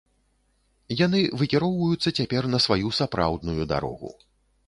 Яны 1.05 1.19
выкіроўваюцца 1.41 2.13
цяпер 2.21 2.43
на 2.53 2.61
сваю 2.67 2.87
сапраўдную 3.03 3.63
дарогу. 3.75 4.09